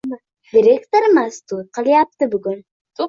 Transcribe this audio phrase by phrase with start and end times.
[0.53, 2.59] Direktorimiz toʻy qilyapti bugun